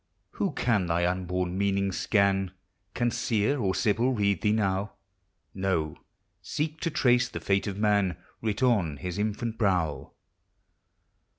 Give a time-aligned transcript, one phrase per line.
[0.31, 2.53] Who can thy unborn meaning scan?
[2.95, 4.93] Can Seer or Sibyl read thee now?
[5.53, 5.95] No,
[6.41, 10.09] seek to trace the fate of man Writ on his infant brow.